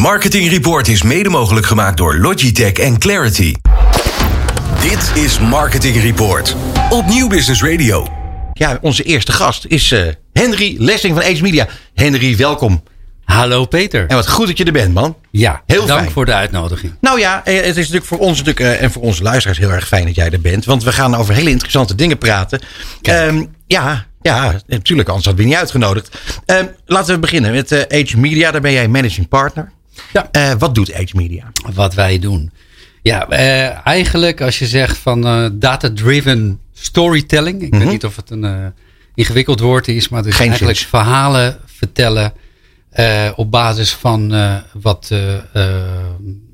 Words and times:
Marketing 0.00 0.48
Report 0.48 0.88
is 0.88 1.02
mede 1.02 1.28
mogelijk 1.28 1.66
gemaakt 1.66 1.96
door 1.96 2.16
Logitech 2.16 2.72
en 2.72 2.98
Clarity. 2.98 3.54
Dit 4.80 5.24
is 5.24 5.38
Marketing 5.38 6.02
Report 6.02 6.56
op 6.90 7.06
Nieuw 7.06 7.28
Business 7.28 7.62
Radio. 7.62 8.06
Ja, 8.52 8.78
onze 8.80 9.02
eerste 9.02 9.32
gast 9.32 9.64
is 9.64 9.92
uh, 9.92 10.06
Henry 10.32 10.74
Lessing 10.78 11.14
van 11.14 11.22
Age 11.22 11.42
Media. 11.42 11.66
Henry, 11.94 12.36
welkom. 12.36 12.82
Hallo 13.24 13.64
Peter. 13.64 14.06
En 14.06 14.16
wat 14.16 14.28
goed 14.28 14.46
dat 14.46 14.58
je 14.58 14.64
er 14.64 14.72
bent, 14.72 14.94
man. 14.94 15.16
Ja, 15.30 15.62
heel 15.66 15.86
dank 15.86 16.00
fijn. 16.00 16.12
voor 16.12 16.24
de 16.24 16.34
uitnodiging. 16.34 16.94
Nou 17.00 17.18
ja, 17.18 17.44
eh, 17.44 17.54
het 17.56 17.64
is 17.64 17.76
natuurlijk 17.76 18.04
voor 18.04 18.18
ons 18.18 18.42
natuurlijk, 18.42 18.60
uh, 18.60 18.82
en 18.82 18.90
voor 18.90 19.02
onze 19.02 19.22
luisteraars 19.22 19.58
heel 19.58 19.70
erg 19.70 19.86
fijn 19.86 20.06
dat 20.06 20.14
jij 20.14 20.30
er 20.30 20.40
bent. 20.40 20.64
Want 20.64 20.84
we 20.84 20.92
gaan 20.92 21.14
over 21.14 21.34
hele 21.34 21.50
interessante 21.50 21.94
dingen 21.94 22.18
praten. 22.18 22.60
Um, 23.02 23.54
ja, 23.66 24.06
ja, 24.20 24.60
natuurlijk, 24.66 25.08
anders 25.08 25.26
hadden 25.26 25.44
we 25.44 25.50
niet 25.50 25.60
uitgenodigd. 25.60 26.18
Um, 26.46 26.68
laten 26.86 27.14
we 27.14 27.20
beginnen 27.20 27.52
met 27.52 27.72
uh, 27.72 27.80
Age 27.88 28.18
Media. 28.18 28.50
Daar 28.50 28.60
ben 28.60 28.72
jij 28.72 28.88
managing 28.88 29.28
partner. 29.28 29.72
Ja. 30.12 30.28
Uh, 30.32 30.52
wat 30.58 30.74
doet 30.74 30.94
Age 30.94 31.16
Media? 31.16 31.52
Wat 31.74 31.94
wij 31.94 32.18
doen. 32.18 32.50
Ja, 33.02 33.30
uh, 33.30 33.86
eigenlijk 33.86 34.40
als 34.40 34.58
je 34.58 34.66
zegt 34.66 34.98
van 34.98 35.20
data-driven 35.58 36.60
storytelling. 36.72 37.62
Ik 37.62 37.62
mm 37.62 37.68
-hmm. 37.70 37.78
weet 37.78 37.80
mhm. 37.80 37.92
niet 37.92 38.04
of 38.04 38.16
het 38.16 38.30
een 38.30 38.72
ingewikkeld 39.14 39.60
woord 39.60 39.88
is, 39.88 40.08
maar 40.08 40.18
het 40.18 40.28
is 40.28 40.36
Geen 40.36 40.48
eigenlijk 40.48 40.78
verhalen 40.78 41.58
vertellen 41.66 42.32
uh, 42.98 43.30
op 43.36 43.50
basis 43.50 43.92
van 43.92 44.34
uh, 44.34 44.56
wat, 44.72 45.10
uh, 45.12 45.36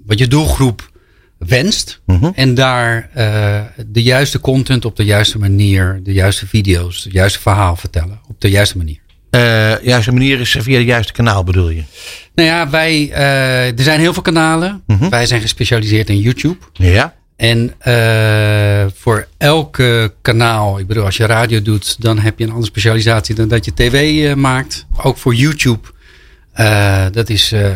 wat 0.06 0.18
je 0.18 0.26
doelgroep 0.26 0.90
wenst. 1.38 2.01
Mm 2.06 2.18
-hmm. 2.18 2.32
En 2.34 2.54
daar 2.54 3.10
de 3.87 4.02
juiste 4.02 4.40
content 4.40 4.84
op 4.84 4.96
de 4.96 5.04
juiste 5.04 5.38
manier, 5.38 6.01
de 6.02 6.12
juiste 6.12 6.46
video's, 6.46 7.04
het 7.04 7.12
juiste 7.12 7.40
verhaal 7.40 7.76
vertellen. 7.76 8.20
Op 8.28 8.40
de 8.40 8.51
juiste 8.51 8.76
manier. 8.76 9.01
De 9.30 9.78
juiste 9.82 10.12
manier 10.12 10.40
is 10.40 10.56
via 10.60 10.78
het 10.78 10.86
juiste 10.86 11.12
kanaal 11.12 11.44
bedoel 11.44 11.70
je? 11.70 11.82
Nou 12.34 12.48
ja, 12.48 12.70
wij, 12.70 13.10
er 13.76 13.82
zijn 13.82 14.00
heel 14.00 14.12
veel 14.12 14.22
kanalen. 14.22 14.82
Mm 14.86 14.96
-hmm. 14.98 15.10
Wij 15.10 15.26
zijn 15.26 15.40
gespecialiseerd 15.40 16.08
in 16.08 16.20
YouTube. 16.20 16.56
Ja. 16.72 17.14
En 17.36 17.74
voor 18.95 19.26
elke 19.38 20.14
kanaal, 20.23 20.78
ik 20.78 20.86
bedoel, 20.86 21.04
als 21.04 21.16
je 21.16 21.26
radio 21.26 21.62
doet, 21.62 22.02
dan 22.02 22.18
heb 22.18 22.38
je 22.38 22.45
een 22.45 22.51
andere 22.51 22.70
specialisatie 22.70 23.34
dan 23.34 23.48
dat 23.48 23.64
je 23.64 23.74
tv 23.74 24.34
maakt. 24.34 24.86
Ook 25.02 25.16
voor 25.16 25.34
YouTube 25.34 25.88
uh, 26.60 27.04
dat 27.12 27.29
is 27.29 27.52
uh, 27.52 27.70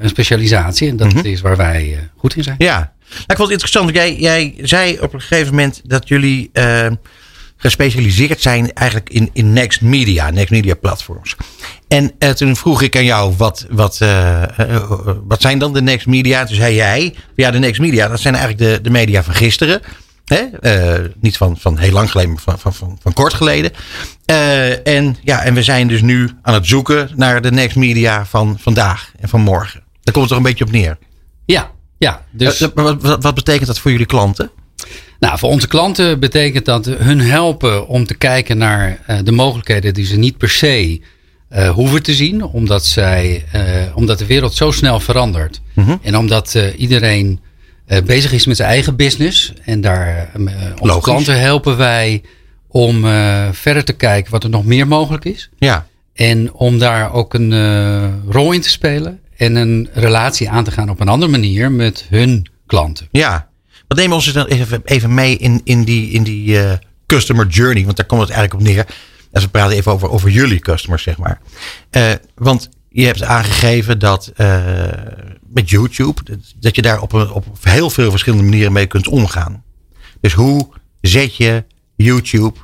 een 0.00 0.08
specialisatie 0.08 0.88
en 0.88 0.96
dat 0.96 1.12
mm 1.12 1.20
-hmm. 1.20 1.30
is 1.30 1.40
waar 1.40 1.56
wij 1.56 2.08
goed 2.16 2.36
in 2.36 2.42
zijn. 2.42 2.56
Ja, 2.58 2.78
nou, 3.08 3.22
ik 3.26 3.36
vond 3.36 3.38
het 3.38 3.50
interessant. 3.50 3.94
Jij, 3.94 4.16
jij 4.16 4.54
zei 4.62 4.98
op 5.00 5.14
een 5.14 5.20
gegeven 5.20 5.54
moment 5.54 5.80
dat 5.84 6.08
jullie 6.08 6.50
gespecialiseerd 7.62 8.42
zijn 8.42 8.72
eigenlijk 8.72 9.10
in, 9.10 9.30
in 9.32 9.52
Next 9.52 9.80
Media, 9.80 10.30
Next 10.30 10.50
Media 10.50 10.74
platforms. 10.74 11.36
En 11.88 12.12
toen 12.34 12.56
vroeg 12.56 12.82
ik 12.82 12.96
aan 12.96 13.04
jou, 13.04 13.34
wat, 13.36 13.66
wat, 13.70 13.98
wat 15.26 15.40
zijn 15.40 15.58
dan 15.58 15.72
de 15.72 15.82
Next 15.82 16.06
Media? 16.06 16.44
Toen 16.44 16.56
zei 16.56 16.74
jij, 16.74 17.14
ja 17.36 17.50
de 17.50 17.58
Next 17.58 17.80
Media, 17.80 18.08
dat 18.08 18.20
zijn 18.20 18.34
eigenlijk 18.34 18.64
de, 18.64 18.80
de 18.82 18.90
media 18.90 19.22
van 19.22 19.34
gisteren. 19.34 19.80
Hè? 20.24 20.44
Niet 21.20 21.36
van, 21.36 21.56
van 21.58 21.78
heel 21.78 21.92
lang 21.92 22.10
geleden, 22.10 22.32
maar 22.32 22.42
van, 22.42 22.58
van, 22.58 22.74
van, 22.74 22.98
van 23.02 23.12
kort 23.12 23.34
geleden. 23.34 23.72
En, 24.84 25.16
ja, 25.22 25.42
en 25.42 25.54
we 25.54 25.62
zijn 25.62 25.88
dus 25.88 26.02
nu 26.02 26.30
aan 26.42 26.54
het 26.54 26.66
zoeken 26.66 27.10
naar 27.16 27.42
de 27.42 27.52
next 27.52 27.76
media 27.76 28.26
van 28.26 28.56
vandaag 28.60 29.12
en 29.20 29.28
van 29.28 29.40
morgen. 29.40 29.82
Daar 30.02 30.14
komt 30.14 30.24
het 30.24 30.28
toch 30.28 30.36
een 30.36 30.50
beetje 30.50 30.64
op 30.64 30.70
neer. 30.70 30.98
Ja, 31.44 31.70
ja. 31.98 32.24
Dus... 32.30 32.68
Wat, 32.74 33.02
wat, 33.02 33.22
wat 33.22 33.34
betekent 33.34 33.66
dat 33.66 33.78
voor 33.78 33.90
jullie 33.90 34.06
klanten? 34.06 34.50
Nou, 35.18 35.38
voor 35.38 35.48
onze 35.48 35.68
klanten 35.68 36.20
betekent 36.20 36.64
dat 36.64 36.86
hun 36.86 37.20
helpen 37.20 37.88
om 37.88 38.06
te 38.06 38.14
kijken 38.14 38.58
naar 38.58 38.98
de 39.24 39.32
mogelijkheden 39.32 39.94
die 39.94 40.06
ze 40.06 40.16
niet 40.16 40.38
per 40.38 40.50
se 40.50 41.00
uh, 41.52 41.70
hoeven 41.70 42.02
te 42.02 42.14
zien. 42.14 42.44
Omdat, 42.44 42.84
zij, 42.86 43.44
uh, 43.54 43.62
omdat 43.94 44.18
de 44.18 44.26
wereld 44.26 44.54
zo 44.54 44.70
snel 44.70 45.00
verandert. 45.00 45.60
Mm 45.74 45.84
-hmm. 45.84 45.98
En 46.02 46.16
omdat 46.16 46.58
iedereen 46.76 47.40
bezig 48.04 48.32
is 48.32 48.46
met 48.46 48.56
zijn 48.56 48.68
eigen 48.68 48.96
business. 48.96 49.52
En 49.64 49.80
daar 49.80 50.30
onze 50.78 51.00
klanten 51.00 51.40
helpen 51.40 51.76
wij 51.76 52.22
om 52.68 53.02
verder 53.52 53.84
te 53.84 53.92
kijken 53.92 54.30
wat 54.30 54.44
er 54.44 54.50
nog 54.50 54.64
meer 54.64 54.86
mogelijk 54.86 55.24
is. 55.24 55.50
Ja. 55.58 55.86
En 56.14 56.52
om 56.52 56.78
daar 56.78 57.12
ook 57.12 57.34
een 57.34 57.52
rol 58.30 58.52
in 58.52 58.60
te 58.60 58.70
spelen. 58.70 59.20
En 59.36 59.56
een 59.56 59.88
relatie 59.92 60.50
aan 60.50 60.64
te 60.64 60.70
gaan 60.70 60.90
op 60.90 61.00
een 61.00 61.08
andere 61.08 61.30
manier 61.30 61.72
met 61.72 62.06
hun 62.08 62.46
klanten. 62.66 63.08
Ja. 63.10 63.48
Wat 63.92 64.00
nemen 64.00 64.16
ons 64.16 64.34
even, 64.84 65.14
mee 65.14 65.36
in, 65.36 65.60
in 65.64 65.84
die, 65.84 66.10
in 66.10 66.22
die 66.22 66.58
customer 67.06 67.46
journey? 67.46 67.84
Want 67.84 67.96
daar 67.96 68.06
komt 68.06 68.20
het 68.20 68.30
eigenlijk 68.30 68.60
op 68.60 68.68
neer. 68.68 68.86
Als 69.32 69.44
we 69.44 69.50
praten 69.50 69.76
even 69.76 69.92
over, 69.92 70.10
over 70.10 70.30
jullie 70.30 70.58
customers, 70.58 71.02
zeg 71.02 71.16
maar. 71.18 71.40
want 72.34 72.68
je 72.88 73.04
hebt 73.04 73.22
aangegeven 73.22 73.98
dat 73.98 74.32
met 75.48 75.70
YouTube, 75.70 76.38
dat 76.60 76.76
je 76.76 76.82
daar 76.82 77.00
op, 77.00 77.12
op 77.12 77.46
heel 77.60 77.90
veel 77.90 78.10
verschillende 78.10 78.44
manieren 78.44 78.72
mee 78.72 78.86
kunt 78.86 79.08
omgaan. 79.08 79.64
Dus 80.20 80.32
hoe 80.32 80.68
zet 81.00 81.36
je 81.36 81.64
YouTube 81.96 82.58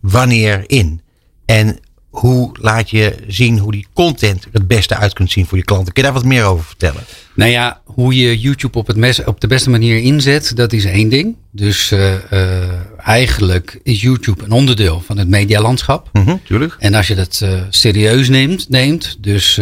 wanneer 0.00 0.64
in? 0.66 1.00
En 1.44 1.78
hoe 2.12 2.50
laat 2.60 2.90
je 2.90 3.14
zien 3.26 3.58
hoe 3.58 3.72
die 3.72 3.86
content 3.92 4.46
het 4.52 4.66
beste 4.66 4.96
uit 4.96 5.12
kunt 5.12 5.30
zien 5.30 5.46
voor 5.46 5.58
je 5.58 5.64
klanten? 5.64 5.92
Kun 5.92 6.02
je 6.02 6.08
daar 6.08 6.18
wat 6.18 6.28
meer 6.28 6.44
over 6.44 6.64
vertellen? 6.64 7.02
Nou 7.34 7.50
ja, 7.50 7.80
hoe 7.84 8.14
je 8.14 8.38
YouTube 8.38 8.78
op, 8.78 8.86
het 8.86 8.96
mes, 8.96 9.24
op 9.24 9.40
de 9.40 9.46
beste 9.46 9.70
manier 9.70 9.98
inzet, 9.98 10.56
dat 10.56 10.72
is 10.72 10.84
één 10.84 11.08
ding. 11.08 11.36
Dus 11.50 11.90
uh, 11.90 12.14
uh, 12.32 12.62
eigenlijk 13.04 13.80
is 13.82 14.00
YouTube 14.00 14.44
een 14.44 14.50
onderdeel 14.50 15.02
van 15.06 15.18
het 15.18 15.28
medialandschap. 15.28 16.08
Mm 16.12 16.24
-hmm, 16.24 16.40
tuurlijk. 16.44 16.76
En 16.78 16.94
als 16.94 17.06
je 17.06 17.14
dat 17.14 17.40
uh, 17.44 17.62
serieus 17.68 18.28
neemt, 18.28 18.68
neemt 18.68 19.16
dus 19.20 19.60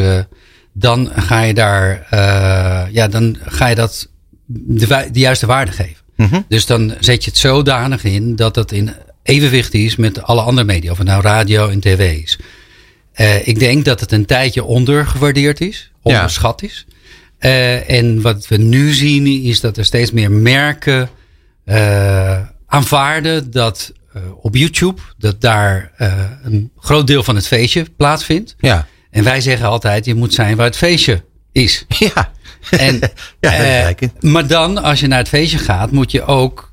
dan 0.72 1.11
ga 1.15 1.43
je 1.43 1.55
daar, 1.55 2.06
ja, 2.93 3.09
dan 3.09 3.37
ga 3.41 3.67
je 3.67 3.75
dat 3.75 4.09
de, 4.47 5.09
de 5.12 5.19
juiste 5.19 5.47
waarde 5.47 5.72
geven. 5.72 5.97
Mm 6.17 6.27
-hmm. 6.27 6.44
Dus 6.49 6.67
dan 6.67 6.94
zet 7.00 7.25
je 7.25 7.31
het 7.31 7.38
zodanig 7.38 8.05
in 8.05 8.37
dat 8.37 8.55
dat 8.55 8.72
in 8.72 8.91
evenwicht 9.22 9.75
is 9.75 9.97
met 9.97 10.22
alle 10.22 10.41
andere 10.41 10.66
media, 10.66 10.91
of 10.91 10.98
het 10.98 11.06
nou 11.06 11.22
radio 11.22 11.69
en 11.69 11.81
tv 11.81 12.22
is. 12.22 12.38
Uh, 13.16 13.48
ik 13.48 13.58
denk 13.58 13.84
dat 13.84 14.00
het 14.00 14.12
een 14.12 14.26
tijdje 14.26 14.64
ondergewaardeerd 14.64 15.60
is, 15.60 15.91
onderschat 16.03 16.60
ja. 16.60 16.66
is. 16.66 16.86
Uh, 17.41 17.91
en 17.91 18.20
wat 18.20 18.48
we 18.48 18.56
nu 18.56 18.92
zien 18.92 19.26
is 19.26 19.60
dat 19.60 19.76
er 19.76 19.84
steeds 19.84 20.10
meer 20.10 20.31
merken 20.31 21.08
aanvaarden 22.66 23.50
dat 23.50 23.92
op 24.41 24.56
YouTube, 24.56 25.00
dat 25.19 25.41
daar 25.41 25.92
een 26.42 26.70
groot 26.76 27.06
deel 27.06 27.22
van 27.22 27.34
het 27.34 27.47
feestje 27.47 27.87
plaatsvindt. 27.97 28.54
Ja. 28.58 28.87
En 29.10 29.25
wij 29.25 29.41
zeggen 29.41 29.66
altijd, 29.66 30.04
je 30.04 30.14
moet 30.14 30.34
zijn 30.34 30.56
waar 30.56 30.66
het 30.66 30.76
feestje 30.76 31.25
is. 31.52 31.84
Ja. 31.98 32.32
En, 32.70 33.00
ja, 33.41 33.94
maar 34.20 34.47
dan, 34.47 34.82
als 34.82 35.00
je 35.00 35.06
naar 35.06 35.19
het 35.19 35.28
feestje 35.28 35.58
gaat, 35.58 35.91
moet 35.91 36.10
je 36.10 36.25
ook 36.25 36.69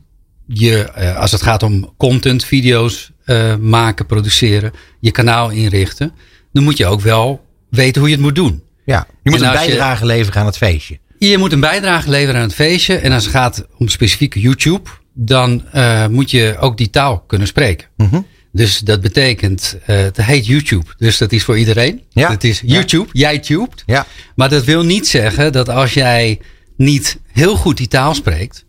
je, 0.47 0.89
uh, 0.97 1.17
als 1.17 1.31
het 1.31 1.41
gaat 1.41 1.63
om 1.63 1.93
content, 1.97 2.45
video's 2.45 3.11
uh, 3.25 3.55
maken, 3.55 4.05
produceren, 4.05 4.71
je 4.99 5.11
kanaal 5.11 5.49
inrichten. 5.49 6.11
Dan 6.53 6.63
moet 6.63 6.77
je 6.77 6.85
ook 6.85 7.01
wel 7.01 7.45
weten 7.69 8.01
hoe 8.01 8.09
je 8.09 8.15
het 8.15 8.25
moet 8.25 8.35
doen. 8.35 8.63
Ja, 8.85 9.07
je 9.23 9.29
moet 9.29 9.41
en 9.41 9.47
een 9.47 9.53
bijdrage 9.53 10.01
je, 10.01 10.05
leveren 10.05 10.39
aan 10.39 10.45
het 10.45 10.57
feestje. 10.57 10.99
Je 11.19 11.37
moet 11.37 11.51
een 11.51 11.59
bijdrage 11.59 12.09
leveren 12.09 12.35
aan 12.35 12.47
het 12.47 12.53
feestje. 12.53 12.95
En 12.95 13.11
als 13.11 13.23
het 13.23 13.33
gaat 13.33 13.67
om 13.77 13.87
specifieke 13.87 14.39
YouTube, 14.39 14.89
dan 15.13 15.63
moet 16.09 16.31
je 16.31 16.55
ook 16.59 16.77
die 16.77 16.89
taal 16.89 17.19
kunnen 17.19 17.47
spreken. 17.47 17.87
Mm 17.97 18.07
-hmm. 18.09 18.25
Dus 18.57 18.79
dat 18.79 19.01
betekent, 19.01 19.77
uh, 19.81 19.95
het 19.97 20.17
heet 20.17 20.45
YouTube. 20.45 20.85
Dus 20.97 21.17
dat 21.17 21.31
is 21.31 21.43
voor 21.43 21.57
iedereen. 21.57 22.01
Ja. 22.09 22.29
Het 22.29 22.43
is 22.43 22.61
YouTube, 22.65 23.09
ja. 23.11 23.29
jij 23.29 23.39
tubed. 23.39 23.83
Ja. 23.85 24.05
Maar 24.35 24.49
dat 24.49 24.63
wil 24.63 24.83
niet 24.83 25.07
zeggen 25.07 25.51
dat 25.51 25.69
als 25.69 25.93
jij 25.93 26.39
niet 26.77 27.19
heel 27.31 27.55
goed 27.55 27.77
die 27.77 27.87
taal 27.87 28.15
spreekt, 28.15 28.65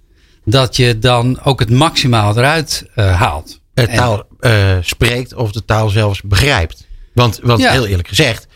dat 0.50 0.76
je 0.76 0.98
dan 0.98 1.40
ook 1.42 1.60
het 1.60 1.70
maximaal 1.70 2.36
eruit 2.38 2.86
uh, 2.96 3.20
haalt. 3.20 3.60
De 3.74 3.86
taal 3.86 4.26
uh, 4.40 4.76
spreekt 4.80 5.34
of 5.34 5.52
de 5.52 5.64
taal 5.64 5.88
zelfs 5.88 6.22
begrijpt. 6.22 6.86
Want, 7.14 7.40
want 7.42 7.60
ja. 7.60 7.72
heel 7.72 7.86
eerlijk 7.86 8.08
gezegd, 8.08 8.46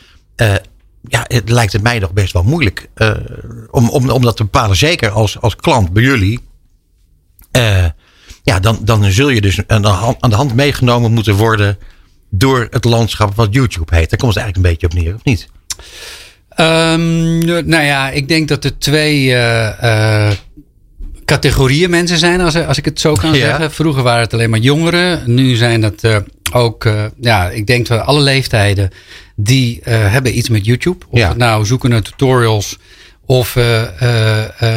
ja, 1.08 1.24
het 1.26 1.48
lijkt 1.50 1.72
het 1.72 1.82
mij 1.82 1.98
nog 1.98 2.12
best 2.12 2.32
wel 2.32 2.42
moeilijk 2.42 2.88
om, 3.70 3.88
om, 3.88 4.10
om 4.10 4.22
dat 4.22 4.36
te 4.36 4.42
bepalen. 4.42 4.76
Zeker 4.76 5.10
als, 5.10 5.40
als 5.40 5.56
klant 5.56 5.92
bij 5.92 6.02
jullie 6.02 6.40
ja, 8.42 8.60
dan, 8.60 8.78
dan 8.82 9.04
zul 9.04 9.28
je 9.28 9.40
dus 9.40 9.60
aan 9.66 9.82
de, 9.82 9.88
hand, 9.88 10.16
aan 10.20 10.30
de 10.30 10.36
hand 10.36 10.54
meegenomen 10.54 11.12
moeten 11.12 11.34
worden 11.34 11.78
door 12.30 12.66
het 12.70 12.84
landschap 12.84 13.34
wat 13.34 13.54
YouTube 13.54 13.96
heet. 13.96 14.10
Daar 14.10 14.18
komt 14.18 14.34
het 14.34 14.42
eigenlijk 14.42 14.56
een 14.56 14.72
beetje 14.72 14.86
op 14.86 15.04
neer, 15.04 15.14
of 15.14 15.24
niet? 15.24 15.48
Um, 16.56 17.38
nou 17.44 17.82
ja, 17.84 18.10
ik 18.10 18.28
denk 18.28 18.48
dat 18.48 18.64
er 18.64 18.78
twee 18.78 19.24
uh, 19.24 19.72
uh, 19.82 20.30
categorieën 21.24 21.90
mensen 21.90 22.18
zijn, 22.18 22.40
als, 22.40 22.56
als 22.56 22.78
ik 22.78 22.84
het 22.84 23.00
zo 23.00 23.14
kan 23.14 23.32
ja. 23.32 23.38
zeggen. 23.38 23.72
Vroeger 23.72 24.02
waren 24.02 24.22
het 24.22 24.32
alleen 24.32 24.50
maar 24.50 24.58
jongeren. 24.58 25.22
Nu 25.26 25.54
zijn 25.54 25.82
het 25.82 26.04
uh, 26.04 26.16
ook, 26.52 26.88
ja, 27.20 27.50
ik 27.50 27.66
denk 27.66 27.86
dat 27.86 28.00
alle 28.00 28.20
leeftijden 28.20 28.90
die 29.36 29.80
hebben 29.84 30.38
iets 30.38 30.48
met 30.48 30.64
YouTube. 30.64 31.04
Of 31.10 31.18
ja. 31.18 31.28
het 31.28 31.36
nou 31.36 31.64
zoeken 31.66 31.90
naar 31.90 32.02
tutorials 32.02 32.78
of 33.26 33.58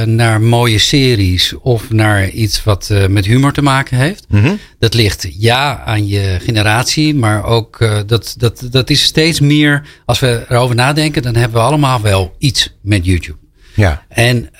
naar 0.05 0.41
mooie 0.41 0.77
series 0.77 1.53
of 1.61 1.91
naar 1.91 2.29
iets 2.29 2.63
wat 2.63 2.93
met 3.09 3.25
humor 3.25 3.53
te 3.53 3.61
maken 3.61 3.97
heeft. 3.97 4.25
Mhm. 4.29 4.53
Dat 4.79 4.93
ligt 4.93 5.27
ja 5.37 5.83
aan 5.85 6.07
je 6.07 6.37
generatie, 6.41 7.15
maar 7.15 7.43
ook 7.43 7.89
dat, 8.05 8.35
dat, 8.37 8.67
dat 8.71 8.89
is 8.89 9.03
steeds 9.03 9.39
meer, 9.39 9.83
als 10.05 10.19
we 10.19 10.45
erover 10.49 10.75
nadenken, 10.75 11.21
dan 11.21 11.35
hebben 11.35 11.59
we 11.59 11.65
allemaal 11.67 12.01
wel 12.01 12.35
iets 12.37 12.75
met 12.81 13.05
YouTube. 13.05 13.37
Ja. 13.75 14.03
En 14.07 14.37
uh, 14.53 14.59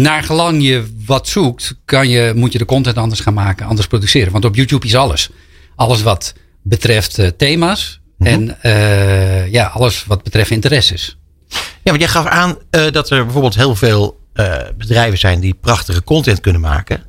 naar 0.00 0.22
gelang 0.22 0.62
je 0.62 0.94
wat 1.06 1.28
zoekt, 1.28 1.74
kan 1.84 2.08
je, 2.08 2.32
moet 2.36 2.52
je 2.52 2.58
de 2.58 2.64
content 2.64 2.96
anders 2.96 3.20
gaan 3.20 3.34
maken, 3.34 3.66
anders 3.66 3.86
produceren. 3.86 4.32
Want 4.32 4.44
op 4.44 4.54
YouTube 4.56 4.86
is 4.86 4.94
alles. 4.94 5.30
Alles 5.76 6.02
wat 6.02 6.34
betreft 6.62 7.18
uh, 7.18 7.26
thema's 7.36 8.00
Mhm. 8.18 8.30
en 8.30 8.56
uh, 8.62 9.52
ja, 9.52 9.66
alles 9.66 10.04
wat 10.04 10.22
betreft 10.22 10.50
interesses. 10.50 11.18
Ja, 11.48 11.58
want 11.82 11.98
jij 12.00 12.08
gaf 12.08 12.26
aan 12.26 12.56
uh, 12.70 12.90
dat 12.90 13.10
er 13.10 13.24
bijvoorbeeld 13.24 13.54
heel 13.54 13.74
veel 13.76 14.20
bedrijven 14.76 15.18
zijn 15.18 15.40
die 15.40 15.54
prachtige 15.54 16.04
content 16.04 16.40
kunnen 16.40 16.60
maken. 16.60 17.02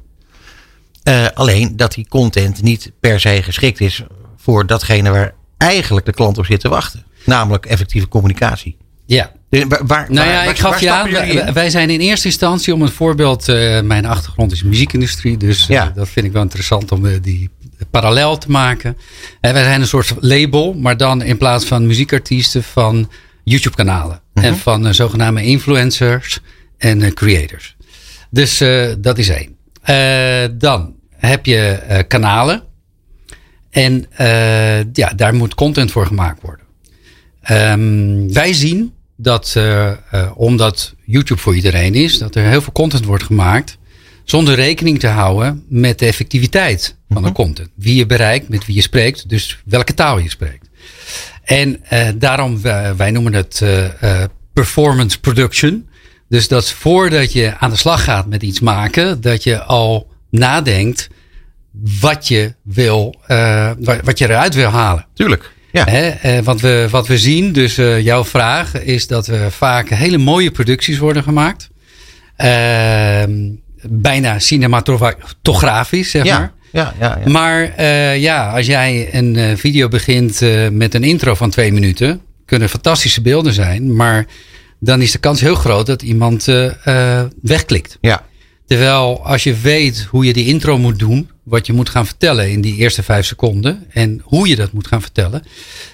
alleen 1.34 1.76
dat 1.78 1.94
die 1.94 2.08
content 2.08 2.62
niet 2.62 2.92
per 3.00 3.20
se 3.20 3.44
geschikt 3.44 3.82
is 3.82 4.04
voor 4.38 4.66
datgene 4.66 5.10
waar 5.10 5.34
eigenlijk 5.58 6.06
de 6.06 6.12
klant 6.14 6.38
op 6.38 6.46
zit 6.46 6.60
te 6.60 6.70
wachten. 6.70 7.04
Namelijk 7.26 7.66
effectieve 7.66 8.08
communicatie. 8.08 8.78
Ja. 9.06 9.32
Waar, 9.50 9.86
waar, 9.86 10.12
nou 10.12 10.28
ja, 10.28 10.34
waar, 10.34 10.50
ik 10.50 10.60
gaf 10.60 10.80
je 10.80 10.92
aan. 10.92 11.12
Wij, 11.12 11.54
wij, 11.54 11.70
zijn 11.70 11.90
in 11.90 12.00
eerste 12.00 12.28
instantie 12.28 12.74
om 12.74 12.82
een 12.82 12.92
voorbeeld. 12.92 13.48
Uh, 13.48 13.82
mijn 13.82 14.06
achtergrond 14.06 14.52
is 14.52 14.64
muziekindustrie. 14.64 15.38
Dus 15.38 15.66
ja. 15.68 15.88
uh, 15.88 15.96
dat 15.96 16.10
vind 16.10 16.26
ik 16.26 16.32
wel 16.32 16.42
interessant 16.42 16.92
om 16.92 17.06
uh, 17.06 17.18
die 17.22 17.50
parallel 17.92 18.38
te 18.38 18.52
maken. 18.52 18.98
En 19.42 19.54
wij 19.54 19.64
zijn 19.64 19.82
een 19.82 19.88
soort 19.88 20.14
label, 20.20 20.74
maar 20.74 20.98
dan 20.98 21.22
in 21.22 21.38
plaats 21.38 21.66
van 21.66 21.88
muziekartiesten 21.88 22.64
van 22.64 23.10
YouTube-kanalen. 23.44 24.22
Mhm. 24.34 24.46
En 24.46 24.58
van 24.58 24.94
zogenaamde 24.94 25.44
influencers 25.44 26.40
en 26.78 27.14
creators. 27.14 27.76
Dus 28.30 28.64
dat 28.98 29.18
is 29.18 29.30
één. 29.30 29.56
dan 30.60 30.96
heb 31.16 31.46
je 31.46 32.06
kanalen. 32.08 32.64
En 33.70 34.06
ja, 34.94 35.14
daar 35.16 35.34
moet 35.34 35.56
content 35.56 35.92
voor 35.92 36.06
gemaakt 36.06 36.42
worden. 36.42 36.66
Um, 37.52 38.34
wij 38.34 38.54
zien 38.54 38.94
dat 39.18 39.54
uh, 39.58 39.92
uh, 40.14 40.32
omdat 40.36 40.94
YouTube 41.06 41.40
voor 41.40 41.56
iedereen 41.56 41.94
is, 41.96 42.18
dat 42.18 42.36
er 42.36 42.44
heel 42.44 42.62
veel 42.62 42.74
content 42.74 43.06
wordt 43.06 43.24
gemaakt. 43.24 43.78
Zonder 44.24 44.56
rekening 44.56 45.00
te 45.00 45.08
houden 45.08 45.64
met 45.70 46.00
de 46.00 46.06
effectiviteit 46.06 46.96
van 47.10 47.24
de 47.24 47.32
content. 47.32 47.70
Wie 47.76 47.96
je 47.96 48.06
bereikt, 48.06 48.50
met 48.50 48.66
wie 48.66 48.76
je 48.76 48.82
spreekt, 48.82 49.30
dus 49.30 49.62
welke 49.66 49.94
taal 49.94 50.20
je 50.20 50.30
spreekt. 50.30 50.70
En 51.44 51.84
uh, 51.94 52.08
daarom, 52.16 52.62
wij 52.98 53.12
noemen 53.12 53.34
het 53.34 53.64
performance 54.54 55.20
production. 55.20 55.90
Dus 56.30 56.48
dat 56.48 56.72
voordat 56.72 57.34
je 57.34 57.58
aan 57.58 57.70
de 57.70 57.76
slag 57.76 58.04
gaat 58.04 58.28
met 58.28 58.44
iets 58.44 58.60
maken, 58.60 59.22
dat 59.22 59.44
je 59.44 59.64
al 59.64 60.08
nadenkt 60.30 61.08
wat 62.00 62.28
je 62.28 62.54
wil, 62.64 63.16
wat 64.04 64.18
je 64.18 64.30
eruit 64.30 64.54
wil 64.54 64.70
halen. 64.70 65.06
Tuurlijk. 65.14 65.56
Ja. 65.78 65.86
He, 65.90 66.44
want 66.44 66.62
we, 66.62 66.88
wat 66.90 67.08
we 67.08 67.18
zien, 67.18 67.52
dus 67.52 67.78
uh, 67.78 68.02
jouw 68.02 68.26
vraag, 68.26 68.82
is 68.82 69.08
dat 69.08 69.28
we 69.28 69.48
vaak 69.52 69.90
hele 69.90 70.18
mooie 70.18 70.52
producties 70.52 70.98
worden 70.98 71.24
gemaakt. 71.24 71.70
Uh, 72.38 73.24
bijna 73.82 74.40
cinematografisch, 74.40 76.12
zeg 76.12 76.24
ja. 76.24 76.40
maar. 76.40 76.54
Ja, 76.72 76.94
ja, 77.00 77.20
ja. 77.26 77.32
Maar 77.32 77.74
uh, 77.80 78.18
ja, 78.18 78.50
als 78.50 78.66
jij 78.66 79.10
een 79.12 79.58
video 79.58 79.88
begint 79.88 80.42
met 80.72 80.94
een 80.94 81.04
intro 81.04 81.36
van 81.36 81.50
twee 81.50 81.74
minuten, 81.74 82.22
kunnen 82.46 82.70
fantastische 82.70 83.22
beelden 83.22 83.54
zijn, 83.54 83.96
maar 83.96 84.26
dan 84.80 85.02
is 85.02 85.12
de 85.12 85.18
kans 85.18 85.42
heel 85.42 85.56
groot 85.56 85.86
dat 85.86 86.02
iemand 86.02 86.46
wegklikt. 87.42 87.98
Ja. 88.02 88.26
Terwijl 88.66 89.26
als 89.26 89.44
je 89.44 89.56
weet 89.56 90.08
hoe 90.10 90.26
je 90.26 90.34
die 90.34 90.46
intro 90.46 90.78
moet 90.78 91.00
doen, 91.00 91.30
wat 91.48 91.66
je 91.66 91.74
moet 91.74 91.90
gaan 91.90 92.06
vertellen 92.06 92.52
in 92.52 92.62
die 92.62 92.76
eerste 92.76 93.04
vijf 93.04 93.26
seconden 93.26 93.86
en 93.90 94.22
hoe 94.24 94.48
je 94.48 94.56
dat 94.56 94.72
moet 94.72 94.88
gaan 94.88 95.02
vertellen, 95.02 95.44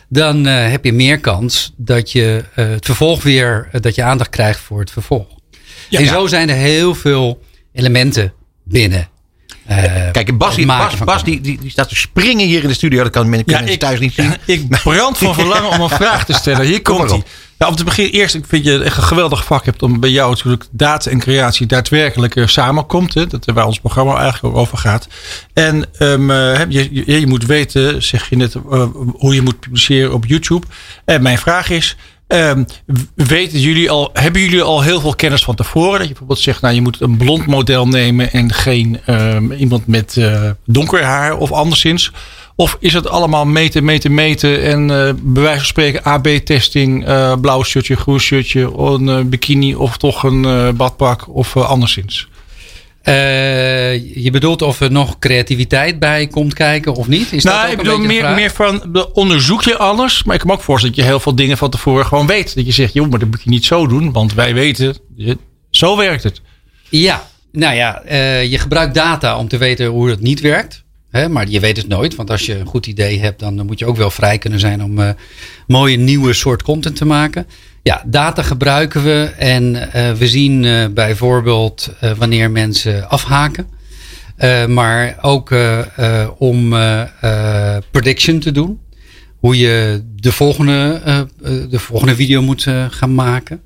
dan 0.10 0.48
uh, 0.48 0.70
heb 0.70 0.86
je 0.86 0.94
meer 0.94 1.20
kans 1.20 1.74
dat 1.78 2.12
je 2.12 2.44
uh, 2.56 2.70
het 2.70 2.86
vervolg 2.86 3.24
weer, 3.24 3.70
uh, 3.74 3.82
dat 3.82 3.96
je 3.96 4.04
aandacht 4.04 4.30
krijgt 4.30 4.60
voor 4.60 4.80
het 4.80 4.92
vervolg. 4.92 5.28
Ja, 5.90 6.00
en 6.00 6.08
zo 6.08 6.28
zijn 6.28 6.50
er 6.50 6.56
heel 6.56 6.96
veel 6.96 7.44
elementen 7.74 8.34
binnen. 8.64 9.10
Kijk, 10.12 10.38
Bas, 10.38 10.56
die, 10.56 10.66
Bas, 10.66 10.96
Bas 10.96 11.24
die, 11.24 11.42
die, 11.42 11.60
die, 11.62 11.72
staat 11.72 11.90
te 11.90 11.96
springen 11.96 12.48
hier 12.48 12.62
in 12.62 12.68
de 12.68 12.74
studio. 12.74 13.04
Dat 13.04 13.12
kan 13.12 13.30
men 13.30 13.44
ja, 13.46 13.60
ik, 13.60 13.80
thuis 13.80 14.00
niet 14.00 14.14
zien. 14.14 14.34
Ik 14.46 14.70
brand 14.70 15.18
van 15.18 15.34
verlangen 15.44 15.70
om 15.70 15.82
een 15.82 15.90
vraag 15.90 16.26
te 16.26 16.34
stellen. 16.34 16.66
Hier 16.66 16.82
komt 16.82 17.10
hij. 17.10 17.24
Nou, 17.58 17.72
om 17.72 17.78
te 17.78 17.84
beginnen, 17.84 18.14
eerst, 18.14 18.36
ik 18.36 18.46
vind 18.48 18.66
je 18.66 18.84
echt 18.84 18.98
een 18.98 19.04
geweldig 19.04 19.46
vak 19.46 19.66
hebt 19.66 19.84
om 19.84 20.00
bij 20.00 20.10
jou 20.10 20.30
natuurlijk 20.30 20.66
data 20.72 21.12
en 21.12 21.20
creatie 21.20 21.66
daadwerkelijk 21.66 22.36
uh, 22.36 22.48
samenkomt. 22.48 23.14
Hè, 23.14 23.28
dat 23.28 23.46
waar 23.46 23.66
ons 23.66 23.80
programma 23.80 24.18
eigenlijk 24.18 24.56
ook 24.56 24.62
over 24.62 24.78
gaat. 24.78 25.08
En 25.54 25.86
um, 26.00 26.30
uh, 26.30 26.60
je, 26.70 26.90
je, 26.92 27.20
je, 27.20 27.28
moet 27.28 27.46
weten, 27.46 28.04
zeg 28.04 28.30
je 28.30 28.36
net, 28.36 28.56
uh, 28.72 28.86
hoe 29.14 29.34
je 29.34 29.42
moet 29.42 29.60
publiceren 29.60 30.14
op 30.14 30.26
YouTube. 30.26 30.66
En 31.06 31.22
mijn 31.22 31.38
vraag 31.38 31.70
is. 31.70 31.96
Um, 32.34 32.66
weten 33.16 33.60
jullie 33.60 33.90
al, 33.90 34.10
hebben 34.14 34.42
jullie 34.42 34.62
al 34.62 34.82
heel 34.82 35.00
veel 35.00 35.16
kennis 35.16 35.44
van 35.44 35.56
tevoren? 35.56 35.92
Dat 35.92 36.02
je 36.02 36.08
bijvoorbeeld 36.08 36.40
zegt, 36.40 36.62
nou 36.62 36.76
je 36.76 36.82
moet 36.82 37.02
een 37.02 37.18
blond 37.18 37.46
model 37.46 37.88
nemen 37.88 38.32
en 38.32 38.54
geen 38.54 39.00
um, 39.08 39.52
iemand 39.52 39.88
met 39.88 40.22
donker 40.66 41.04
haar 41.04 41.38
of 41.38 41.52
anderszins. 41.52 42.12
Of 42.56 42.78
is 42.80 42.94
het 42.94 43.08
allemaal 43.08 43.46
meten, 43.46 43.84
meten, 43.84 44.14
meten 44.14 44.64
en 44.64 44.82
uh, 44.82 45.10
bij 45.22 45.44
wijze 45.44 45.58
van 45.58 45.66
spreken 45.66 46.04
AB-testing, 46.04 47.08
uh, 47.08 47.34
blauw 47.42 47.64
shirtje, 47.64 47.96
groen 47.96 48.20
shirtje, 48.20 48.78
een 48.78 49.30
bikini 49.30 49.76
of 49.76 49.98
toch 49.98 50.24
een 50.24 50.76
badpak 50.76 51.36
of 51.36 51.58
anderszins? 51.58 52.28
Je 53.04 54.30
bedoelt 54.32 54.62
of 54.62 54.82
er 54.82 54.92
nog 54.92 55.20
creativiteit 55.20 56.00
bij 56.00 56.28
komt 56.28 56.54
kijken 56.54 56.94
of 56.94 57.08
niet? 57.08 57.32
Is 57.32 57.44
nou, 57.44 57.56
dat 57.56 57.66
ook 57.66 57.72
ik 57.72 57.78
bedoel 57.78 57.98
meer, 57.98 58.30
meer 58.30 58.52
van 58.52 59.06
onderzoek 59.14 59.64
je 59.64 59.78
alles, 59.78 60.24
maar 60.24 60.34
ik 60.34 60.42
kan 60.42 60.50
me 60.50 60.56
ook 60.56 60.64
voorstellen 60.64 60.96
dat 60.96 61.06
je 61.06 61.12
heel 61.12 61.20
veel 61.20 61.36
dingen 61.36 61.58
van 61.58 61.70
tevoren 61.70 62.06
gewoon 62.06 62.28
weet. 62.28 62.56
Dat 62.56 62.66
je 62.66 62.72
zegt, 62.72 62.94
joh, 62.94 63.10
maar 63.10 63.20
dat 63.20 63.30
moet 63.30 63.44
je 63.44 63.50
niet 63.50 63.66
zo 63.66 63.88
doen, 63.88 64.12
want 64.12 64.34
wij 64.34 64.54
weten, 64.54 64.98
zo 65.70 65.98
werkt 65.98 66.24
het. 66.24 66.42
Ja, 66.90 67.28
nou 67.52 67.76
ja, 67.76 68.02
je 68.42 68.58
gebruikt 68.60 68.94
data 68.96 69.38
om 69.38 69.48
te 69.48 69.58
weten 69.58 69.86
hoe 69.86 70.10
het 70.10 70.22
niet 70.22 70.40
werkt. 70.40 70.84
He, 71.14 71.30
maar 71.30 71.50
je 71.50 71.60
weet 71.60 71.78
het 71.78 71.88
nooit, 71.88 72.16
want 72.16 72.30
als 72.30 72.46
je 72.46 72.60
een 72.60 72.66
goed 72.66 72.88
idee 72.88 73.20
hebt, 73.20 73.40
dan 73.40 73.66
moet 73.66 73.80
je 73.80 73.86
ook 73.86 73.98
wel 73.98 74.12
vrij 74.12 74.38
kunnen 74.38 74.60
zijn 74.60 74.84
om 74.84 75.00
uh, 75.00 75.10
mooie 75.68 75.98
nieuwe 75.98 76.34
soort 76.34 76.64
content 76.64 76.96
te 76.96 77.06
maken. 77.06 77.48
Ja, 77.84 78.04
data 78.06 78.42
gebruiken 78.42 79.04
we 79.04 79.34
en 79.38 79.76
uh, 79.76 80.12
we 80.12 80.28
zien 80.28 80.64
uh, 80.64 80.86
bijvoorbeeld 80.88 81.96
wanneer 82.18 82.52
mensen 82.52 83.10
afhaken. 83.10 83.68
maar 84.68 85.18
ook 85.22 85.56
om 86.38 86.76
prediction 87.92 88.40
te 88.40 88.52
doen. 88.52 88.82
Hoe 89.40 89.58
je 89.58 90.04
de 90.16 90.32
volgende, 90.32 91.02
de 91.70 91.80
volgende 91.80 92.16
video 92.16 92.42
moet 92.42 92.68
gaan 92.90 93.16
maken. 93.16 93.62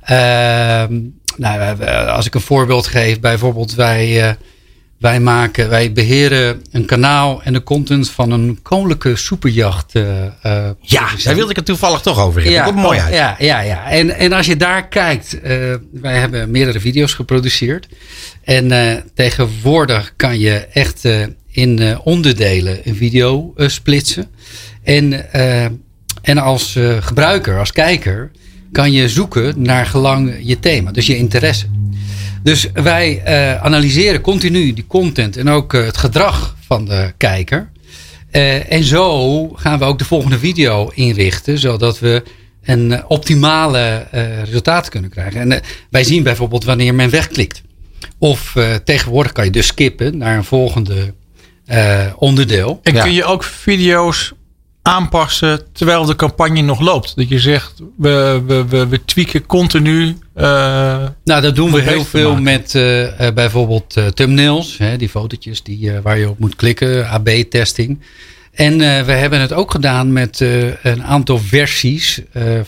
Ehm, 0.00 1.00
nou, 1.36 1.84
als 2.08 2.26
ik 2.26 2.34
een 2.34 2.40
voorbeeld 2.40 2.86
geef, 2.86 3.20
bijvoorbeeld 3.20 3.74
wij 3.74 4.36
wij, 5.00 5.20
maken, 5.20 5.68
wij 5.68 5.92
beheren 5.92 6.62
een 6.70 6.84
kanaal 6.84 7.42
en 7.42 7.52
de 7.52 7.62
content 7.62 8.10
van 8.10 8.30
een 8.30 8.58
koninklijke 8.62 9.16
superjacht. 9.16 9.94
Uh, 9.94 10.04
ja, 10.80 11.08
daar 11.24 11.34
wilde 11.34 11.50
ik 11.50 11.56
het 11.56 11.64
toevallig 11.64 12.00
toch 12.00 12.18
over 12.18 12.40
hebben. 12.42 12.58
Ja, 12.60 12.64
Komt 12.64 12.76
mooi 12.76 12.98
uit. 12.98 13.14
Ja, 13.14 13.36
ja, 13.38 13.60
ja. 13.60 13.90
En, 13.90 14.16
en 14.16 14.32
als 14.32 14.46
je 14.46 14.56
daar 14.56 14.88
kijkt, 14.88 15.34
uh, 15.34 15.42
wij 15.92 16.18
hebben 16.18 16.50
meerdere 16.50 16.80
video's 16.80 17.14
geproduceerd. 17.14 17.88
En 18.44 18.72
uh, 18.72 18.92
tegenwoordig 19.14 20.12
kan 20.16 20.38
je 20.38 20.66
echt 20.72 21.08
in 21.50 21.98
onderdelen 22.02 22.80
een 22.84 22.96
video 22.96 23.54
splitsen. 23.56 24.26
En, 24.82 25.32
en 26.22 26.38
als 26.38 26.78
gebruiker, 27.00 27.58
als 27.58 27.72
kijker, 27.72 28.30
kan 28.72 28.92
je 28.92 29.08
zoeken 29.08 29.62
naar 29.62 29.86
gelang 29.86 30.34
je 30.42 30.58
thema, 30.58 30.90
dus 30.90 31.06
je 31.06 31.16
interesse. 31.16 31.66
Dus 32.42 32.66
wij 32.72 33.22
uh, 33.26 33.62
analyseren 33.62 34.20
continu 34.20 34.72
die 34.72 34.86
content 34.86 35.36
en 35.36 35.48
ook 35.48 35.72
uh, 35.72 35.84
het 35.84 35.96
gedrag 35.96 36.56
van 36.66 36.84
de 36.84 37.12
kijker. 37.16 37.70
Uh, 38.32 38.72
en 38.72 38.84
zo 38.84 39.48
gaan 39.48 39.78
we 39.78 39.84
ook 39.84 39.98
de 39.98 40.04
volgende 40.04 40.38
video 40.38 40.90
inrichten, 40.94 41.58
zodat 41.58 41.98
we 41.98 42.22
een 42.62 43.06
optimale 43.06 44.06
resultaat 44.44 44.88
kunnen 44.88 45.10
krijgen. 45.10 45.52
En 45.52 45.62
wij 45.90 46.04
zien 46.04 46.22
bijvoorbeeld 46.22 46.64
wanneer 46.64 46.94
men 46.94 47.10
wegklikt. 47.10 47.62
Of 48.18 48.56
tegenwoordig 48.84 49.32
kan 49.32 49.44
je 49.44 49.50
dus 49.50 49.66
skippen 49.66 50.16
naar 50.16 50.36
een 50.36 50.44
volgende 50.44 51.14
onderdeel. 52.16 52.80
En 52.82 52.94
kun 52.94 53.12
je 53.12 53.24
ook 53.24 53.44
video's 53.44 54.32
aanpassen 54.82 55.72
terwijl 55.72 56.04
de 56.04 56.16
campagne 56.16 56.60
nog 56.60 56.80
loopt. 56.80 57.16
Dat 57.16 57.28
je 57.28 57.38
zegt, 57.38 57.82
we, 57.96 58.42
we, 58.46 58.64
we, 58.68 58.86
we 58.86 59.04
tweaken 59.04 59.46
continu. 59.46 60.16
Uh, 60.40 61.08
nou, 61.24 61.42
dat 61.42 61.54
doen 61.54 61.72
we 61.72 61.80
heel 61.80 62.04
veel 62.04 62.36
met 62.40 62.74
uh, 62.74 63.02
uh, 63.02 63.10
bijvoorbeeld 63.34 63.96
thumbnails. 64.14 64.78
Hè, 64.78 64.96
die 64.96 65.08
fotootjes 65.08 65.62
die, 65.62 65.92
waar 66.02 66.18
je 66.18 66.30
op 66.30 66.38
moet 66.38 66.56
klikken. 66.56 67.08
AB-testing. 67.08 68.00
En 68.52 68.78
we 68.78 69.12
hebben 69.12 69.40
het 69.40 69.52
ook 69.52 69.70
gedaan 69.70 70.12
met 70.12 70.40
een 70.82 71.04
aantal 71.04 71.38
versies 71.38 72.22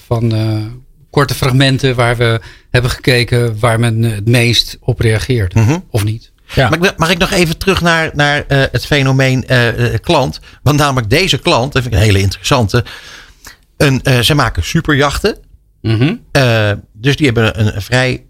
van 0.07 0.33
korte 1.11 1.35
fragmenten 1.35 1.95
waar 1.95 2.17
we 2.17 2.41
hebben 2.71 2.91
gekeken 2.91 3.59
waar 3.59 3.81
men 3.81 4.03
het 4.03 4.29
meest 4.29 4.79
op 4.81 5.01
reageert. 5.01 5.55
Mhm. 5.55 5.79
Of 5.91 6.05
niet. 6.05 6.33
Ja. 6.55 6.69
Mag, 6.69 6.91
ik, 6.91 6.99
mag 6.99 7.11
ik 7.11 7.19
nog 7.19 7.31
even 7.31 7.59
terug 7.59 7.81
naar, 7.81 8.11
naar 8.15 8.45
uh, 8.49 8.63
het 8.73 8.87
fenomeen 8.87 9.45
uh, 9.51 9.69
klant? 10.01 10.41
Want 10.63 10.79
namelijk 10.79 11.11
deze 11.11 11.39
klant, 11.39 11.73
dat 11.73 11.83
vind 11.83 11.95
ik 11.95 12.01
een 12.01 12.07
hele 12.07 12.21
interessante. 12.21 12.85
Een, 13.77 14.01
uh, 14.05 14.19
ze 14.19 14.35
maken 14.35 14.65
superjachten. 14.65 15.39
Mm 15.83 15.99
-hmm. 15.99 16.21
dus 16.93 17.17
die 17.17 17.27
hebben 17.27 17.61
een, 17.61 17.77
een 17.77 17.83
vrij 17.83 18.25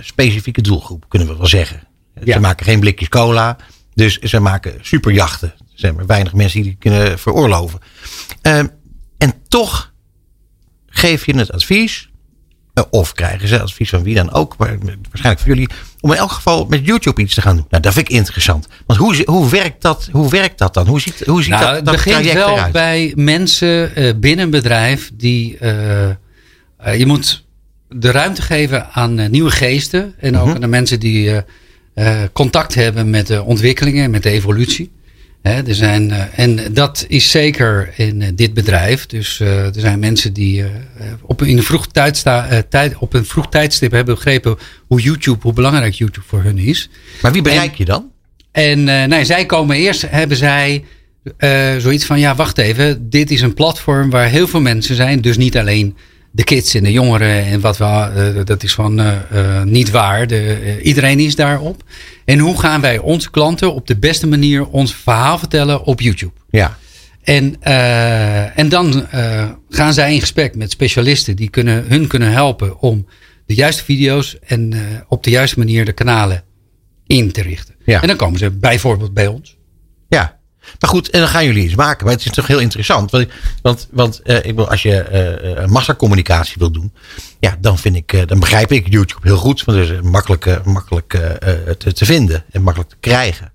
specifieke 0.00 0.60
doelgroep, 0.60 1.04
kunnen 1.08 1.28
we 1.28 1.36
wel 1.36 1.46
zeggen. 1.46 1.88
Ja. 2.24 2.32
Ze 2.32 2.40
maken 2.40 2.66
geen 2.66 2.80
blikjes 2.80 3.08
cola. 3.08 3.56
Dus 3.94 4.18
ze 4.18 4.40
maken 4.40 4.78
superjachten. 4.80 5.48
Er 5.58 5.64
zijn 5.74 5.94
maar 5.94 6.06
weinig 6.06 6.34
mensen 6.34 6.62
die 6.62 6.70
die 6.70 6.78
kunnen 6.78 7.18
veroorloven. 7.18 7.80
en 9.18 9.32
toch 9.48 9.92
geef 10.86 11.26
je 11.26 11.36
het 11.36 11.52
advies 11.52 12.10
of 12.90 13.12
krijgen 13.12 13.48
ze 13.48 13.60
advies 13.60 13.90
van 13.90 14.02
wie 14.02 14.14
dan 14.14 14.32
ook, 14.32 14.56
maar 14.56 14.78
waarschijnlijk 14.78 15.38
voor 15.38 15.48
jullie, 15.48 15.68
om 16.00 16.12
in 16.12 16.16
elk 16.16 16.30
geval 16.30 16.66
met 16.66 16.86
YouTube 16.86 17.22
iets 17.22 17.34
te 17.34 17.42
gaan 17.42 17.56
doen. 17.56 17.66
Nou, 17.70 17.82
dat 17.82 17.92
vind 17.92 18.08
ik 18.08 18.16
interessant. 18.16 18.68
Want 18.86 18.98
hoe, 18.98 19.22
hoe, 19.24 19.48
werkt, 19.48 19.82
dat, 19.82 20.08
hoe 20.12 20.30
werkt 20.30 20.58
dat 20.58 20.74
dan? 20.74 20.86
Hoe 20.86 21.00
ziet, 21.00 21.22
hoe 21.26 21.42
ziet 21.42 21.52
nou, 21.52 21.64
dat, 21.64 21.84
dat 21.84 21.94
het 21.94 22.04
begint 22.04 22.32
wel 22.32 22.48
eruit? 22.48 22.72
bij 22.72 23.12
mensen 23.16 23.92
binnen 24.20 24.44
een 24.44 24.50
bedrijf 24.50 25.10
die. 25.14 25.58
Uh, 26.86 26.92
uh, 26.92 26.98
je 26.98 27.06
moet 27.06 27.44
de 27.88 28.10
ruimte 28.10 28.42
geven 28.42 28.86
aan 28.92 29.30
nieuwe 29.30 29.50
geesten 29.50 30.14
en 30.18 30.36
ook 30.36 30.40
mm 30.40 30.46
-hmm. 30.46 30.54
aan 30.54 30.60
de 30.60 30.66
mensen 30.66 31.00
die 31.00 31.42
contact 32.32 32.74
hebben 32.74 33.10
met 33.10 33.26
de 33.26 33.42
ontwikkelingen, 33.42 34.10
met 34.10 34.22
de 34.22 34.30
evolutie. 34.30 34.90
Er 35.42 35.74
zijn, 35.74 36.10
en 36.12 36.72
dat 36.72 37.04
is 37.08 37.30
zeker 37.30 37.92
in 37.96 38.32
dit 38.34 38.54
bedrijf. 38.54 39.06
Dus 39.06 39.40
er 39.40 39.72
zijn 39.72 39.98
mensen 39.98 40.32
die 40.32 40.64
op, 41.22 41.42
in 41.42 41.56
een 41.56 41.62
vroeg 41.62 41.86
tijdsta, 41.86 42.62
tijd, 42.68 42.96
op 42.98 43.14
een 43.14 43.24
vroeg 43.24 43.48
tijdstip 43.48 43.90
hebben 43.92 44.14
begrepen 44.14 44.58
hoe 44.86 45.00
YouTube, 45.00 45.38
hoe 45.42 45.52
belangrijk 45.52 45.94
YouTube 45.94 46.26
voor 46.26 46.42
hun 46.42 46.58
is. 46.58 46.88
Maar 47.22 47.32
wie 47.32 47.42
bereik 47.42 47.70
en, 47.70 47.76
je 47.76 47.84
dan? 47.84 48.10
En 48.52 48.84
nee, 48.84 49.24
zij 49.24 49.46
komen 49.46 49.76
eerst, 49.76 50.06
hebben 50.10 50.36
zij 50.36 50.84
zoiets 51.78 52.04
van: 52.04 52.18
ja, 52.20 52.34
wacht 52.34 52.58
even, 52.58 53.10
dit 53.10 53.30
is 53.30 53.40
een 53.40 53.54
platform 53.54 54.10
waar 54.10 54.28
heel 54.28 54.48
veel 54.48 54.60
mensen 54.60 54.94
zijn. 54.94 55.20
Dus 55.20 55.36
niet 55.36 55.56
alleen 55.58 55.96
de 56.30 56.44
kids 56.44 56.74
en 56.74 56.82
de 56.82 56.92
jongeren 56.92 57.44
en 57.44 57.60
wat 57.60 57.76
we, 57.78 58.42
dat 58.44 58.62
is 58.62 58.74
gewoon 58.74 59.02
niet 59.64 59.90
waar. 59.90 60.26
De, 60.26 60.78
iedereen 60.82 61.18
is 61.18 61.34
daarop. 61.34 61.82
En 62.24 62.38
hoe 62.38 62.60
gaan 62.60 62.80
wij 62.80 62.98
onze 62.98 63.30
klanten 63.30 63.74
op 63.74 63.86
de 63.86 63.96
beste 63.96 64.26
manier 64.26 64.68
ons 64.68 64.94
verhaal 64.94 65.38
vertellen 65.38 65.84
op 65.84 66.00
YouTube? 66.00 66.32
Ja. 66.50 66.78
En, 67.22 67.56
uh, 67.64 68.58
en 68.58 68.68
dan 68.68 69.06
uh, 69.14 69.50
gaan 69.68 69.94
zij 69.94 70.14
in 70.14 70.20
gesprek 70.20 70.56
met 70.56 70.70
specialisten 70.70 71.36
die 71.36 71.50
kunnen, 71.50 71.84
hun 71.88 72.06
kunnen 72.06 72.32
helpen 72.32 72.80
om 72.80 73.06
de 73.46 73.54
juiste 73.54 73.84
video's 73.84 74.38
en 74.38 74.72
uh, 74.72 74.80
op 75.08 75.24
de 75.24 75.30
juiste 75.30 75.58
manier 75.58 75.84
de 75.84 75.92
kanalen 75.92 76.44
in 77.06 77.32
te 77.32 77.42
richten. 77.42 77.74
Ja. 77.84 78.02
En 78.02 78.08
dan 78.08 78.16
komen 78.16 78.38
ze 78.38 78.50
bijvoorbeeld 78.50 79.14
bij 79.14 79.26
ons. 79.26 79.58
Ja. 80.08 80.39
Maar 80.78 80.90
goed, 80.90 81.10
en 81.10 81.20
dan 81.20 81.28
gaan 81.28 81.44
jullie 81.44 81.64
iets 81.64 81.74
maken. 81.74 82.04
Maar 82.04 82.14
het 82.14 82.24
is 82.24 82.32
toch 82.32 82.46
heel 82.46 82.58
interessant. 82.58 83.10
Want, 83.10 83.28
want, 83.62 83.88
want 83.90 84.20
uh, 84.24 84.44
ik 84.44 84.54
wil, 84.54 84.70
als 84.70 84.82
je 84.82 85.56
uh, 85.58 85.66
massacommunicatie 85.66 86.54
wil 86.58 86.70
doen. 86.70 86.92
Ja, 87.40 87.56
dan 87.60 87.78
vind 87.78 87.96
ik, 87.96 88.28
dan 88.28 88.40
begrijp 88.40 88.72
ik 88.72 88.88
YouTube 88.88 89.20
heel 89.28 89.36
goed. 89.36 89.64
Want 89.64 89.78
het 89.78 89.90
is 89.90 90.00
makkelijk, 90.02 90.64
makkelijk 90.64 91.08
te, 91.78 91.92
te, 91.92 92.04
vinden 92.04 92.44
en 92.50 92.62
makkelijk 92.62 92.90
te 92.90 92.96
krijgen. 93.00 93.52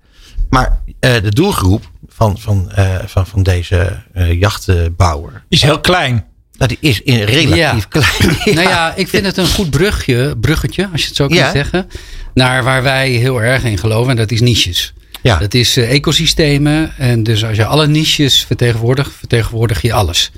Maar 0.50 0.80
de 1.00 1.34
doelgroep 1.34 1.90
van, 2.08 2.38
van, 2.38 2.72
van, 3.06 3.26
van 3.26 3.42
deze 3.42 4.02
jachtbouwer. 4.38 5.44
Is 5.48 5.62
heel 5.62 5.80
klein. 5.80 6.24
Nou, 6.58 6.68
die 6.68 6.90
is 6.90 7.02
in 7.02 7.22
relatief 7.22 7.56
ja. 7.56 7.78
klein. 7.88 8.36
Ja. 8.44 8.54
Nou 8.54 8.68
ja, 8.68 8.94
ik 8.94 9.08
vind 9.08 9.26
het 9.26 9.36
een 9.36 9.48
goed 9.48 9.70
brugje, 9.70 10.36
bruggetje, 10.40 10.88
als 10.92 11.00
je 11.00 11.06
het 11.06 11.16
zo 11.16 11.26
Ja. 11.28 11.50
zeggen. 11.50 11.88
Naar 12.34 12.64
waar 12.64 12.82
wij 12.82 13.10
heel 13.10 13.42
erg 13.42 13.64
in 13.64 13.78
geloven. 13.78 14.10
En 14.10 14.16
dat 14.16 14.30
is 14.30 14.40
niches. 14.40 14.94
Ja. 15.26 15.38
Dat 15.38 15.54
is 15.54 15.76
uh, 15.78 15.90
ecosystemen. 15.92 16.92
En 16.98 17.22
dus 17.22 17.44
als 17.44 17.56
je 17.56 17.64
alle 17.66 17.86
niches 17.86 18.44
vertegenwoordigt, 18.44 19.12
vertegenwoordig 19.18 19.82
je 19.82 19.92
alles. 19.92 20.30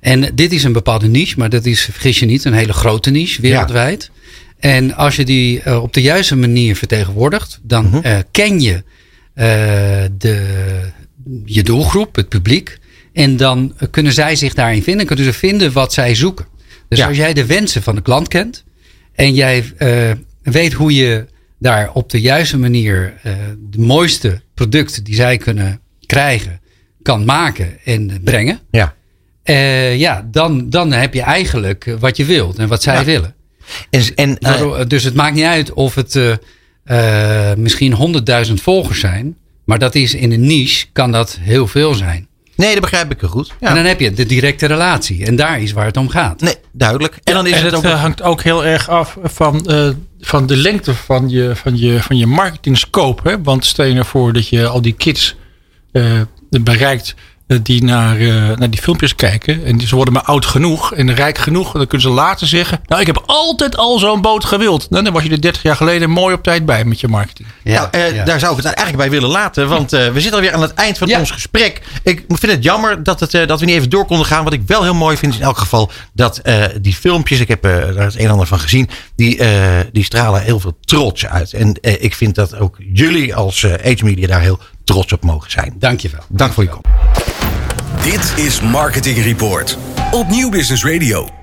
En 0.00 0.30
dit 0.34 0.52
is 0.52 0.64
een 0.64 0.72
bepaalde 0.72 1.06
niche, 1.08 1.34
maar 1.38 1.50
dat 1.50 1.64
is, 1.64 1.82
vergis 1.92 2.18
je 2.18 2.26
niet, 2.26 2.44
een 2.44 2.52
hele 2.52 2.72
grote 2.72 3.10
niche 3.10 3.40
wereldwijd. 3.42 4.10
En 4.58 4.94
als 4.94 5.16
je 5.16 5.24
die 5.24 5.62
uh, 5.66 5.82
op 5.82 5.92
de 5.92 6.02
juiste 6.02 6.36
manier 6.36 6.76
vertegenwoordigt, 6.76 7.58
dan 7.62 7.84
Mhm. 7.84 8.00
uh, 8.06 8.18
ken 8.30 8.60
je 8.60 8.82
de, 10.18 10.46
je 11.44 11.62
doelgroep, 11.62 12.16
het 12.16 12.28
publiek. 12.28 12.78
En 13.12 13.36
dan 13.36 13.74
kunnen 13.90 14.12
zij 14.12 14.36
zich 14.36 14.54
daarin 14.54 14.82
vinden, 14.82 15.06
kunnen 15.06 15.24
ze 15.24 15.32
vinden 15.32 15.72
wat 15.72 15.92
zij 15.92 16.14
zoeken. 16.14 16.46
Dus 16.88 16.98
Ja. 16.98 17.06
als 17.08 17.16
jij 17.16 17.32
de 17.32 17.46
wensen 17.46 17.82
van 17.82 17.94
de 17.94 18.02
klant 18.02 18.28
kent 18.28 18.64
en 19.14 19.34
jij 19.34 19.64
weet 20.42 20.72
hoe 20.72 20.94
je 20.94 21.26
daar 21.58 21.90
op 21.92 22.10
de 22.10 22.20
juiste 22.20 22.58
manier 22.58 23.14
uh, 23.26 23.32
de 23.70 23.80
mooiste 23.80 24.40
producten 24.54 25.04
die 25.04 25.14
zij 25.14 25.36
kunnen 25.36 25.80
krijgen, 26.06 26.60
kan 27.02 27.24
maken 27.24 27.78
en 27.84 28.20
brengen. 28.24 28.60
Ja. 28.70 28.94
Uh, 29.44 29.96
ja, 29.96 30.28
dan, 30.30 30.70
dan 30.70 30.92
heb 30.92 31.14
je 31.14 31.22
eigenlijk 31.22 31.96
wat 31.98 32.16
je 32.16 32.24
wilt 32.24 32.58
en 32.58 32.68
wat 32.68 32.82
zij 32.82 32.94
Ja. 32.94 33.04
willen. 33.04 33.34
En, 33.90 34.14
en, 34.14 34.38
uh, 34.40 34.80
dus 34.86 35.04
het 35.04 35.14
maakt 35.14 35.34
niet 35.34 35.44
uit 35.44 35.72
of 35.72 35.94
het 35.94 36.14
uh, 36.14 37.52
misschien 37.56 37.92
honderdduizend 37.92 38.60
volgers 38.60 39.00
zijn. 39.00 39.36
Maar 39.64 39.78
dat 39.78 39.94
is 39.94 40.14
in 40.14 40.32
een 40.32 40.46
niche, 40.46 40.86
kan 40.92 41.12
dat 41.12 41.38
heel 41.40 41.66
veel 41.66 41.94
zijn. 41.94 42.28
Nee, 42.56 42.72
dat 42.72 42.80
begrijp 42.80 43.12
ik 43.12 43.20
heel 43.20 43.28
goed. 43.28 43.52
Ja. 43.60 43.68
En 43.68 43.74
dan 43.74 43.84
heb 43.84 44.00
je 44.00 44.12
de 44.12 44.26
directe 44.26 44.66
relatie. 44.66 45.24
En 45.26 45.36
daar 45.36 45.60
is 45.60 45.72
waar 45.72 45.84
het 45.84 45.96
om 45.96 46.08
gaat. 46.08 46.40
Nee, 46.40 46.54
duidelijk. 46.72 47.18
En 47.24 47.34
dan 47.34 47.46
is 47.46 47.52
en 47.52 47.64
het 47.64 47.74
het 47.74 47.86
ook... 47.86 47.92
hangt 47.92 48.22
ook 48.22 48.42
heel 48.42 48.64
erg 48.64 48.88
af 48.88 49.18
van, 49.22 49.64
uh, 49.70 49.88
van 50.26 50.46
de 50.46 50.56
lengte 50.56 50.94
van 50.94 51.28
je, 51.28 51.56
van 51.56 51.78
je, 51.78 52.02
van 52.02 52.16
je 52.16 52.26
marketing 52.26 52.78
scope. 52.78 53.28
Hè? 53.28 53.42
Want 53.42 53.64
stel 53.64 53.84
je 53.84 53.94
nou 53.94 54.06
voor 54.06 54.32
dat 54.32 54.48
je 54.48 54.66
al 54.66 54.82
die 54.82 54.92
kids 54.92 55.36
uh, 55.92 56.20
bereikt 56.50 57.14
die 57.46 57.84
naar, 57.84 58.18
naar 58.58 58.70
die 58.70 58.80
filmpjes 58.80 59.14
kijken. 59.14 59.64
En 59.64 59.80
ze 59.80 59.94
worden 59.94 60.14
maar 60.14 60.22
oud 60.22 60.46
genoeg 60.46 60.94
en 60.94 61.14
rijk 61.14 61.38
genoeg. 61.38 61.72
En 61.72 61.78
dan 61.78 61.86
kunnen 61.86 62.08
ze 62.08 62.14
later 62.14 62.46
zeggen, 62.46 62.80
nou 62.86 63.00
ik 63.00 63.06
heb 63.06 63.22
altijd 63.26 63.76
al 63.76 63.98
zo'n 63.98 64.20
boot 64.20 64.44
gewild. 64.44 64.90
Nou, 64.90 65.04
dan 65.04 65.12
was 65.12 65.22
je 65.22 65.30
er 65.30 65.40
30 65.40 65.62
jaar 65.62 65.76
geleden 65.76 66.10
mooi 66.10 66.34
op 66.34 66.42
tijd 66.42 66.66
bij 66.66 66.84
met 66.84 67.00
je 67.00 67.08
marketing. 67.08 67.48
Ja, 67.62 67.88
nou, 67.92 68.14
ja. 68.14 68.24
Daar 68.24 68.38
zou 68.38 68.50
ik 68.50 68.56
het 68.56 68.66
eigenlijk 68.66 68.96
bij 68.96 69.10
willen 69.10 69.30
laten. 69.30 69.68
Want 69.68 69.90
we 69.90 70.12
zitten 70.14 70.32
alweer 70.32 70.52
aan 70.52 70.62
het 70.62 70.74
eind 70.74 70.98
van 70.98 71.08
ja. 71.08 71.18
ons 71.18 71.30
gesprek. 71.30 71.82
Ik 72.02 72.24
vind 72.26 72.52
het 72.52 72.62
jammer 72.62 73.02
dat, 73.02 73.20
het, 73.20 73.30
dat 73.30 73.60
we 73.60 73.66
niet 73.66 73.74
even 73.74 73.90
door 73.90 74.06
konden 74.06 74.26
gaan. 74.26 74.44
Wat 74.44 74.52
ik 74.52 74.62
wel 74.66 74.82
heel 74.82 74.94
mooi 74.94 75.16
vind 75.16 75.32
is 75.32 75.38
in 75.38 75.44
elk 75.44 75.58
geval 75.58 75.90
dat 76.12 76.40
die 76.80 76.94
filmpjes, 76.94 77.40
ik 77.40 77.48
heb 77.48 77.62
daar 77.62 78.04
het 78.04 78.14
een 78.14 78.24
en 78.24 78.30
ander 78.30 78.46
van 78.46 78.60
gezien, 78.60 78.88
die, 79.16 79.40
die 79.92 80.04
stralen 80.04 80.42
heel 80.42 80.60
veel 80.60 80.76
trots 80.80 81.26
uit. 81.26 81.52
En 81.52 81.78
ik 81.80 82.14
vind 82.14 82.34
dat 82.34 82.58
ook 82.58 82.76
jullie 82.78 83.34
als 83.34 83.66
Age 83.66 84.04
Media 84.04 84.26
daar 84.26 84.40
heel 84.40 84.58
trots 84.84 85.12
op 85.12 85.24
mogen 85.24 85.50
zijn. 85.50 85.74
Dankjewel. 85.78 86.20
Dank 86.28 86.52
voor 86.52 86.62
je 86.62 86.68
komst. 86.68 87.05
Dit 88.06 88.44
is 88.44 88.60
Marketing 88.60 89.22
Report 89.22 89.78
op 90.10 90.28
Nieuw 90.28 90.50
Business 90.50 90.84
Radio. 90.84 91.35